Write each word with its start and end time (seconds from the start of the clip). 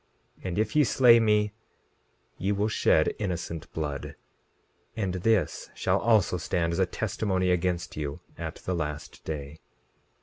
And 0.43 0.57
if 0.57 0.75
ye 0.75 0.83
slay 0.83 1.19
me 1.19 1.53
ye 2.39 2.51
will 2.51 2.69
shed 2.69 3.13
innocent 3.19 3.71
blood, 3.71 4.15
and 4.95 5.13
this 5.13 5.69
shall 5.75 5.99
also 5.99 6.37
stand 6.37 6.73
as 6.73 6.79
a 6.79 6.87
testimony 6.87 7.51
against 7.51 7.95
you 7.95 8.19
at 8.35 8.55
the 8.55 8.73
last 8.73 9.23
day. 9.23 9.59